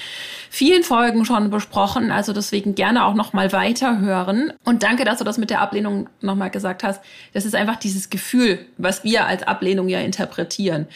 vielen 0.49 0.83
Folgen 0.83 1.25
schon 1.25 1.49
besprochen. 1.49 2.11
Also 2.11 2.33
deswegen 2.33 2.75
gerne 2.75 3.05
auch 3.05 3.13
noch 3.13 3.33
mal 3.33 3.51
weiterhören. 3.51 4.53
Und 4.63 4.83
danke, 4.83 5.05
dass 5.05 5.19
du 5.19 5.23
das 5.23 5.37
mit 5.37 5.49
der 5.49 5.61
Ablehnung 5.61 6.09
noch 6.21 6.35
mal 6.35 6.49
gesagt 6.49 6.83
hast. 6.83 7.01
Das 7.33 7.45
ist 7.45 7.55
einfach 7.55 7.77
dieses 7.77 8.09
Gefühl, 8.09 8.59
was 8.77 9.03
wir 9.03 9.25
als 9.25 9.43
Ablehnung 9.43 9.87
ja 9.87 9.99
interpretieren. 9.99 10.87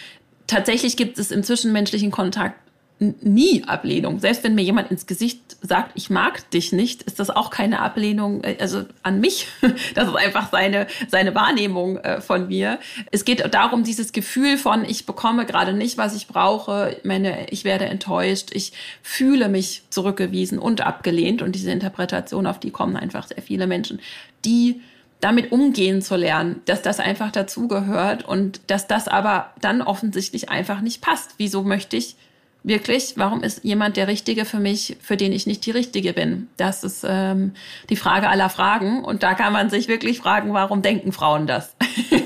Tatsächlich 0.48 0.98
gibt 0.98 1.18
es 1.18 1.32
im 1.32 1.44
zwischenmenschlichen 1.44 2.12
Kontakt 2.12 2.65
nie 3.00 3.64
Ablehnung. 3.66 4.20
Selbst 4.20 4.44
wenn 4.44 4.56
mir 4.56 4.64
jemand 4.64 4.90
ins 4.90 5.06
Gesicht 5.06 5.58
sagt, 5.62 5.92
ich 5.96 6.10
mag 6.10 6.50
dich 6.52 6.72
nicht, 6.72 7.04
ist 7.04 7.20
das 7.20 7.30
auch 7.30 7.50
keine 7.50 7.80
Ablehnung, 7.82 8.44
äh, 8.44 8.56
also 8.60 8.84
an 9.04 9.20
mich. 9.20 9.48
Das 9.94 10.08
ist 10.08 10.16
einfach 10.16 10.52
seine, 10.52 10.88
seine 11.08 11.36
Wahrnehmung 11.36 11.98
äh, 11.98 12.22
von 12.22 12.48
mir. 12.48 12.80
Es 13.12 13.26
geht 13.26 13.54
darum, 13.54 13.84
dieses 13.84 14.12
Gefühl 14.14 14.58
von, 14.58 14.86
ich 14.86 15.06
bekomme 15.06 15.46
gerade 15.46 15.74
nicht, 15.74 15.98
was 15.98 16.16
ich 16.16 16.28
brauche, 16.28 16.98
meine, 17.04 17.50
ich 17.50 17.64
werde 17.64 17.86
enttäuscht, 17.86 18.50
ich 18.54 18.74
fühle 19.02 19.50
mich 19.50 19.84
zurückgewiesen 19.90 20.60
und 20.60 20.82
abgelehnt. 20.82 21.42
Und 21.42 21.54
diese 21.54 21.72
Interpretation, 21.72 22.48
auf 22.48 22.60
die 22.60 22.72
kommen 22.72 22.96
einfach 22.96 23.28
sehr 23.28 23.42
viele 23.42 23.68
Menschen, 23.68 24.00
die 24.44 24.82
damit 25.20 25.52
umgehen 25.52 26.02
zu 26.02 26.16
lernen, 26.16 26.62
dass 26.66 26.82
das 26.82 27.00
einfach 27.00 27.32
dazugehört 27.32 28.26
und 28.26 28.62
dass 28.68 28.88
das 28.88 29.08
aber 29.08 29.52
dann 29.60 29.82
offensichtlich 29.82 30.50
einfach 30.50 30.82
nicht 30.82 31.02
passt. 31.02 31.36
Wieso 31.38 31.64
möchte 31.64 31.98
ich 31.98 32.16
wirklich, 32.66 33.14
warum 33.16 33.44
ist 33.44 33.64
jemand 33.64 33.96
der 33.96 34.08
Richtige 34.08 34.44
für 34.44 34.60
mich, 34.60 34.98
für 35.00 35.18
den 35.18 35.32
ich 35.32 35.46
nicht 35.46 35.66
die 35.66 35.72
Richtige 35.72 36.14
bin? 36.14 36.50
Das 36.58 36.84
ist 36.84 37.06
ähm, 37.08 37.54
die 37.90 37.96
Frage 37.96 38.28
aller 38.28 38.50
Fragen. 38.50 39.04
Und 39.04 39.24
da 39.24 39.36
kann 39.36 39.54
man 39.54 39.70
sich 39.70 39.88
wirklich 39.88 40.18
fragen, 40.20 40.54
warum 40.54 40.82
denken 40.82 41.12
Frauen 41.12 41.48
das? 41.48 41.76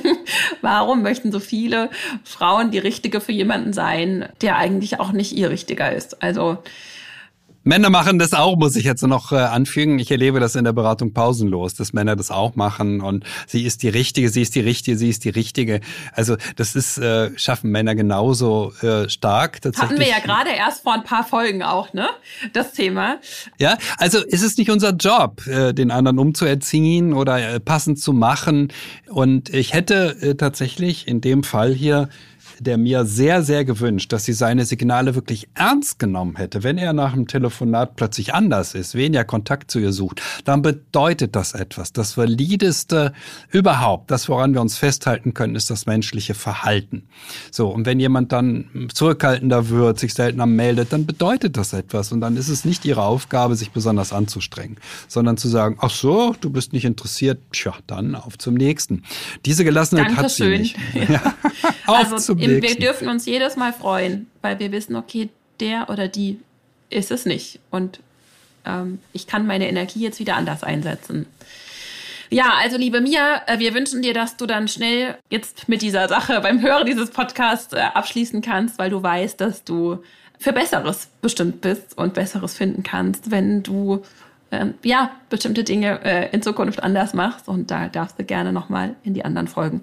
warum 0.61 1.01
möchten 1.01 1.31
so 1.31 1.39
viele 1.39 1.89
Frauen 2.23 2.71
die 2.71 2.79
Richtige 2.79 3.21
für 3.21 3.33
jemanden 3.33 3.73
sein, 3.73 4.29
der 4.41 4.57
eigentlich 4.57 4.99
auch 4.99 5.11
nicht 5.11 5.33
ihr 5.33 5.49
Richtiger 5.49 5.91
ist? 5.91 6.23
Also 6.23 6.57
Männer 7.69 7.91
machen 7.91 8.17
das 8.17 8.33
auch, 8.33 8.57
muss 8.57 8.75
ich 8.75 8.83
jetzt 8.83 9.03
noch 9.03 9.31
äh, 9.31 9.35
anfügen. 9.35 9.99
Ich 9.99 10.09
erlebe 10.09 10.39
das 10.39 10.55
in 10.55 10.63
der 10.63 10.73
Beratung 10.73 11.13
pausenlos, 11.13 11.75
dass 11.75 11.93
Männer 11.93 12.15
das 12.15 12.31
auch 12.31 12.55
machen 12.55 12.99
und 12.99 13.23
sie 13.45 13.63
ist 13.63 13.83
die 13.83 13.89
Richtige, 13.89 14.29
sie 14.29 14.41
ist 14.41 14.55
die 14.55 14.61
Richtige, 14.61 14.97
sie 14.97 15.07
ist 15.07 15.23
die 15.23 15.29
Richtige. 15.29 15.79
Also 16.13 16.35
das 16.55 16.75
ist, 16.75 16.97
äh, 16.97 17.29
schaffen 17.37 17.69
Männer 17.69 17.93
genauso 17.93 18.73
äh, 18.81 19.07
stark. 19.07 19.61
Tatsächlich. 19.61 19.91
Hatten 19.91 19.99
wir 19.99 20.07
ja 20.07 20.17
gerade 20.17 20.49
erst 20.49 20.81
vor 20.81 20.95
ein 20.95 21.03
paar 21.03 21.23
Folgen 21.23 21.61
auch, 21.61 21.93
ne? 21.93 22.09
Das 22.53 22.73
Thema. 22.73 23.17
Ja, 23.59 23.77
also 23.97 24.17
ist 24.17 24.41
es 24.41 24.57
nicht 24.57 24.71
unser 24.71 24.93
Job, 24.95 25.45
äh, 25.45 25.71
den 25.71 25.91
anderen 25.91 26.17
umzuerziehen 26.17 27.13
oder 27.13 27.37
äh, 27.37 27.59
passend 27.59 27.99
zu 27.99 28.13
machen. 28.13 28.73
Und 29.09 29.53
ich 29.53 29.73
hätte 29.73 30.17
äh, 30.21 30.33
tatsächlich 30.33 31.07
in 31.07 31.21
dem 31.21 31.43
Fall 31.43 31.71
hier 31.71 32.09
der 32.61 32.77
mir 32.77 33.05
sehr, 33.05 33.43
sehr 33.43 33.65
gewünscht, 33.65 34.11
dass 34.13 34.25
sie 34.25 34.33
seine 34.33 34.65
Signale 34.65 35.15
wirklich 35.15 35.49
ernst 35.53 35.99
genommen 35.99 36.35
hätte. 36.35 36.63
Wenn 36.63 36.77
er 36.77 36.93
nach 36.93 37.13
dem 37.13 37.27
Telefonat 37.27 37.95
plötzlich 37.95 38.33
anders 38.33 38.75
ist, 38.75 38.95
weniger 38.95 39.23
Kontakt 39.23 39.71
zu 39.71 39.79
ihr 39.79 39.91
sucht, 39.91 40.21
dann 40.45 40.61
bedeutet 40.61 41.35
das 41.35 41.53
etwas. 41.53 41.93
Das 41.93 42.17
Valideste 42.17 43.13
überhaupt, 43.51 44.11
das 44.11 44.29
woran 44.29 44.53
wir 44.53 44.61
uns 44.61 44.77
festhalten 44.77 45.33
können, 45.33 45.55
ist 45.55 45.69
das 45.69 45.85
menschliche 45.85 46.33
Verhalten. 46.33 47.07
So, 47.51 47.69
und 47.69 47.85
wenn 47.85 47.99
jemand 47.99 48.31
dann 48.31 48.89
zurückhaltender 48.93 49.69
wird, 49.69 49.99
sich 49.99 50.13
seltener 50.13 50.45
meldet, 50.45 50.93
dann 50.93 51.05
bedeutet 51.05 51.57
das 51.57 51.73
etwas. 51.73 52.11
Und 52.11 52.21
dann 52.21 52.37
ist 52.37 52.49
es 52.49 52.65
nicht 52.65 52.85
ihre 52.85 53.03
Aufgabe, 53.03 53.55
sich 53.55 53.71
besonders 53.71 54.13
anzustrengen, 54.13 54.77
sondern 55.07 55.37
zu 55.37 55.47
sagen, 55.47 55.77
ach 55.81 55.91
so, 55.91 56.35
du 56.39 56.49
bist 56.49 56.73
nicht 56.73 56.85
interessiert, 56.85 57.39
tja, 57.51 57.73
dann 57.87 58.15
auf 58.15 58.37
zum 58.37 58.53
nächsten. 58.55 59.03
Diese 59.45 59.63
Gelassenheit 59.63 60.17
Dankeschön. 60.17 60.51
hat 60.51 60.65
sie 60.65 60.99
nicht. 60.99 61.09
Ja. 61.09 61.33
auf 61.87 62.11
also 62.11 62.17
zum 62.17 62.37
nächsten 62.55 62.79
wir 62.79 62.87
dürfen 62.87 63.07
uns 63.07 63.25
jedes 63.25 63.55
Mal 63.55 63.73
freuen, 63.73 64.27
weil 64.41 64.59
wir 64.59 64.71
wissen, 64.71 64.95
okay, 64.95 65.29
der 65.59 65.89
oder 65.89 66.07
die 66.07 66.39
ist 66.89 67.11
es 67.11 67.25
nicht. 67.25 67.59
Und 67.69 67.99
ähm, 68.65 68.99
ich 69.13 69.27
kann 69.27 69.45
meine 69.47 69.67
Energie 69.67 70.01
jetzt 70.01 70.19
wieder 70.19 70.35
anders 70.35 70.63
einsetzen. 70.63 71.25
Ja, 72.31 72.53
also 72.61 72.77
liebe 72.77 73.01
Mia, 73.01 73.41
äh, 73.47 73.59
wir 73.59 73.73
wünschen 73.73 74.01
dir, 74.01 74.13
dass 74.13 74.37
du 74.37 74.45
dann 74.45 74.67
schnell 74.67 75.17
jetzt 75.29 75.67
mit 75.67 75.81
dieser 75.81 76.07
Sache 76.07 76.39
beim 76.41 76.61
Hören 76.61 76.85
dieses 76.85 77.09
Podcasts 77.09 77.73
äh, 77.73 77.79
abschließen 77.79 78.41
kannst, 78.41 78.77
weil 78.77 78.91
du 78.91 79.01
weißt, 79.01 79.41
dass 79.41 79.63
du 79.63 80.03
für 80.37 80.53
Besseres 80.53 81.09
bestimmt 81.21 81.61
bist 81.61 81.97
und 81.97 82.13
Besseres 82.13 82.53
finden 82.53 82.83
kannst, 82.83 83.31
wenn 83.31 83.63
du 83.63 84.03
ähm, 84.51 84.73
ja 84.83 85.11
bestimmte 85.29 85.63
Dinge 85.63 86.03
äh, 86.03 86.29
in 86.31 86.41
Zukunft 86.41 86.81
anders 86.83 87.13
machst. 87.13 87.47
Und 87.47 87.71
da 87.71 87.87
darfst 87.87 88.19
du 88.19 88.23
gerne 88.23 88.53
nochmal 88.53 88.95
in 89.03 89.13
die 89.13 89.25
anderen 89.25 89.47
Folgen 89.47 89.81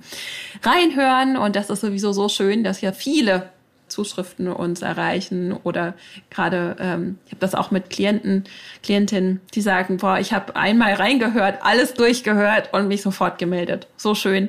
reinhören. 0.62 1.37
Und 1.37 1.56
das 1.56 1.70
ist 1.70 1.80
sowieso 1.80 2.12
so 2.12 2.28
schön, 2.28 2.64
dass 2.64 2.80
ja 2.80 2.92
viele 2.92 3.50
Zuschriften 3.88 4.49
uns 4.49 4.82
erreichen 4.82 5.52
oder 5.52 5.94
gerade, 6.30 6.76
ähm, 6.80 7.18
ich 7.26 7.32
habe 7.32 7.40
das 7.40 7.54
auch 7.54 7.70
mit 7.70 7.90
Klienten, 7.90 8.44
Klientinnen, 8.82 9.40
die 9.54 9.61
sagen, 9.61 9.99
boah, 9.99 10.18
ich 10.18 10.32
habe 10.32 10.56
einmal 10.56 10.94
reingehört, 10.94 11.61
alles 11.62 11.94
durchgehört 11.94 12.73
und 12.73 12.88
mich 12.88 13.02
sofort 13.02 13.38
gemeldet. 13.38 13.87
So 13.96 14.14
schön. 14.14 14.49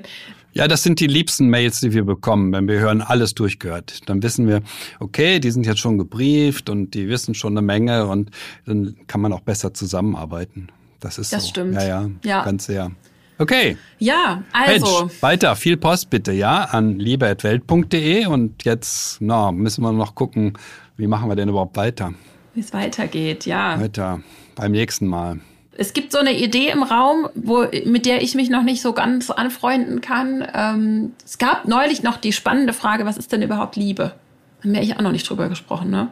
Ja, 0.53 0.67
das 0.67 0.81
sind 0.81 0.99
die 0.99 1.07
liebsten 1.07 1.49
Mails, 1.49 1.81
die 1.81 1.93
wir 1.93 2.03
bekommen, 2.03 2.51
wenn 2.51 2.67
wir 2.67 2.79
hören, 2.79 3.01
alles 3.01 3.35
durchgehört. 3.35 4.09
Dann 4.09 4.23
wissen 4.23 4.47
wir, 4.47 4.61
okay, 4.99 5.39
die 5.39 5.51
sind 5.51 5.65
jetzt 5.67 5.79
schon 5.79 5.97
gebrieft 5.99 6.69
und 6.69 6.93
die 6.95 7.09
wissen 7.09 7.35
schon 7.35 7.53
eine 7.53 7.61
Menge 7.61 8.07
und 8.07 8.31
dann 8.65 8.95
kann 9.07 9.21
man 9.21 9.33
auch 9.33 9.41
besser 9.41 9.73
zusammenarbeiten. 9.73 10.69
Das 10.99 11.19
ist 11.19 11.31
das 11.31 11.43
so. 11.43 11.49
stimmt. 11.49 11.75
Ja, 11.75 11.83
ja, 11.83 12.09
Ja. 12.23 12.43
ganz 12.43 12.65
sehr. 12.65 12.91
Okay. 13.37 13.77
Ja, 13.99 14.43
also. 14.51 15.01
Mensch, 15.05 15.21
weiter, 15.21 15.55
viel 15.55 15.77
Post 15.77 16.09
bitte, 16.09 16.31
ja, 16.31 16.63
an 16.63 16.97
liebe.welt.de 16.97 18.25
und 18.25 18.63
jetzt, 18.63 19.17
na, 19.21 19.51
müssen 19.51 19.83
wir 19.83 19.91
noch 19.91 20.15
gucken, 20.15 20.53
wie 20.95 21.05
machen 21.05 21.29
wir 21.29 21.35
denn 21.35 21.49
überhaupt 21.49 21.77
weiter? 21.77 22.13
Wie 22.55 22.61
es 22.61 22.73
weitergeht, 22.73 23.45
ja. 23.45 23.79
Weiter, 23.79 24.21
beim 24.55 24.71
nächsten 24.71 25.05
Mal. 25.05 25.39
Es 25.79 25.93
gibt 25.93 26.12
so 26.12 26.17
eine 26.17 26.38
Idee 26.38 26.69
im 26.69 26.81
Raum, 26.81 27.29
wo, 27.36 27.65
mit 27.86 28.07
der 28.07 28.24
ich 28.24 28.34
mich 28.34 28.50
noch 28.50 28.63
nicht 28.63 28.81
so 28.81 28.93
ganz 28.93 29.29
anfreunden 29.29 30.01
kann. 30.01 30.46
Ähm, 30.53 31.12
es 31.24 31.38
gab 31.38 31.67
neulich 31.67 32.01
noch 32.01 32.17
die 32.17 32.34
spannende 32.34 32.74
Frage, 32.74 33.05
was 33.05 33.17
ist 33.17 33.31
denn 33.31 33.43
überhaupt 33.43 33.75
Liebe? 33.75 34.13
Haben 34.62 34.74
wir 34.74 34.79
eigentlich 34.79 34.98
auch 34.98 35.01
noch 35.01 35.12
nicht 35.12 35.29
drüber 35.29 35.50
gesprochen, 35.50 35.91
ne? 35.91 36.10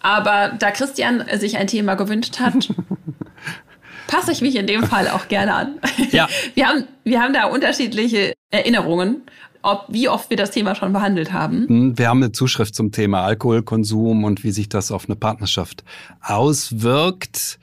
Aber 0.00 0.52
da 0.58 0.70
Christian 0.70 1.22
sich 1.34 1.58
ein 1.58 1.66
Thema 1.66 1.96
gewünscht 1.96 2.40
hat, 2.40 2.68
passe 4.06 4.32
ich 4.32 4.40
mich 4.40 4.56
in 4.56 4.66
dem 4.66 4.82
Fall 4.84 5.08
auch 5.08 5.28
gerne 5.28 5.54
an. 5.54 5.74
Ja. 6.10 6.26
Wir 6.54 6.66
haben, 6.66 6.84
wir 7.04 7.20
haben 7.20 7.34
da 7.34 7.44
unterschiedliche 7.44 8.32
Erinnerungen, 8.50 9.22
ob, 9.62 9.86
wie 9.88 10.08
oft 10.08 10.30
wir 10.30 10.36
das 10.36 10.50
Thema 10.50 10.74
schon 10.74 10.92
behandelt 10.92 11.32
haben. 11.32 11.68
Hm, 11.68 11.98
Wir 11.98 12.08
haben 12.08 12.22
eine 12.22 12.32
Zuschrift 12.32 12.74
zum 12.74 12.92
Thema 12.92 13.24
Alkoholkonsum 13.24 14.24
und 14.24 14.44
wie 14.44 14.50
sich 14.50 14.68
das 14.68 14.90
auf 14.90 15.06
eine 15.06 15.16
Partnerschaft 15.16 15.84
auswirkt. 16.22 17.58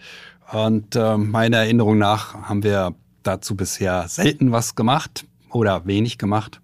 Und 0.51 0.95
äh, 0.95 1.17
meiner 1.17 1.57
Erinnerung 1.57 1.97
nach 1.97 2.33
haben 2.33 2.63
wir 2.63 2.93
dazu 3.23 3.55
bisher 3.55 4.07
selten 4.07 4.51
was 4.51 4.75
gemacht 4.75 5.25
oder 5.49 5.85
wenig 5.85 6.17
gemacht. 6.17 6.61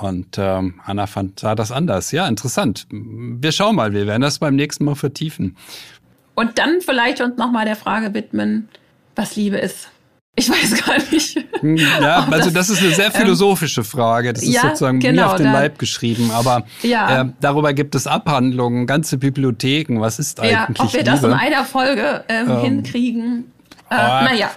Und 0.00 0.36
ähm, 0.38 0.80
Anna 0.84 1.06
fand 1.06 1.40
sah 1.40 1.54
das 1.54 1.70
anders. 1.70 2.12
Ja, 2.12 2.26
interessant. 2.26 2.86
Wir 2.90 3.52
schauen 3.52 3.76
mal, 3.76 3.92
wir 3.92 4.06
werden 4.06 4.22
das 4.22 4.38
beim 4.38 4.56
nächsten 4.56 4.84
Mal 4.84 4.94
vertiefen. 4.94 5.56
Und 6.34 6.58
dann 6.58 6.80
vielleicht 6.80 7.20
uns 7.20 7.36
nochmal 7.36 7.66
der 7.66 7.76
Frage 7.76 8.14
widmen, 8.14 8.68
was 9.14 9.36
Liebe 9.36 9.58
ist. 9.58 9.91
Ich 10.34 10.48
weiß 10.48 10.84
gar 10.84 10.96
nicht. 11.10 11.36
Hm, 11.60 11.76
Ja, 11.76 12.26
also 12.30 12.50
das- 12.50 12.68
das 12.68 12.70
ist 12.70 12.82
eine 12.82 12.92
sehr 12.94 13.10
philosophische 13.10 13.84
Frage. 13.84 14.32
Das 14.32 14.42
ist 14.42 14.54
ja, 14.54 14.62
sozusagen 14.62 14.98
mir 14.98 15.10
genau, 15.10 15.26
auf 15.28 15.36
den 15.36 15.46
da- 15.46 15.52
Leib 15.52 15.78
geschrieben. 15.78 16.30
Aber 16.30 16.64
Ja. 16.82 17.22
äh, 17.22 17.24
darüber 17.40 17.72
gibt 17.74 17.94
es 17.94 18.06
Abhandlungen, 18.06 18.86
ganze 18.86 19.18
Bibliotheken. 19.18 20.00
Was 20.00 20.18
ist 20.18 20.38
Ja, 20.38 20.64
eigentlich 20.64 20.80
ob 20.80 20.92
wir 20.92 21.00
Liebe? 21.00 21.10
das 21.10 21.22
in 21.22 21.32
einer 21.34 21.64
Folge 21.64 22.24
ähm, 22.28 22.60
hinkriegen. 22.60 23.52
Äh, 23.90 23.94
ah. 23.94 24.22
naja, 24.24 24.50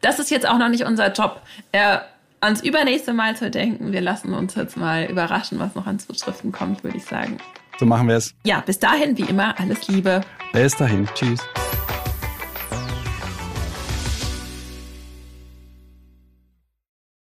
das 0.00 0.18
ist 0.18 0.30
jetzt 0.32 0.48
auch 0.48 0.58
noch 0.58 0.68
nicht 0.68 0.84
unser 0.84 1.12
Job. 1.12 1.40
Äh, 1.72 1.98
ans 2.40 2.62
übernächste 2.62 3.12
Mal 3.12 3.36
zu 3.36 3.50
denken. 3.50 3.92
Wir 3.92 4.00
lassen 4.00 4.32
uns 4.34 4.54
jetzt 4.56 4.76
mal 4.76 5.04
überraschen, 5.04 5.58
was 5.60 5.74
noch 5.74 5.86
an 5.86 5.98
Zuschriften 6.00 6.50
kommt, 6.52 6.82
würde 6.82 6.96
ich 6.96 7.04
sagen. 7.04 7.36
so 7.78 7.86
machen 7.86 8.08
wir 8.08 8.16
es. 8.16 8.34
Ja, 8.44 8.60
bis 8.66 8.78
dahin, 8.78 9.16
wie 9.16 9.22
immer, 9.22 9.54
alles 9.60 9.86
Liebe. 9.88 10.22
Bis 10.52 10.74
dahin. 10.76 11.06
Tschüss. 11.14 11.40